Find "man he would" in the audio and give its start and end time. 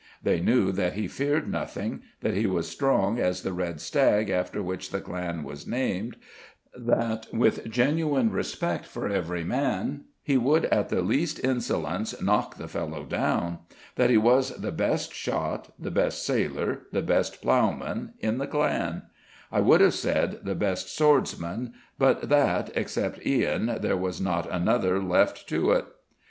9.43-10.65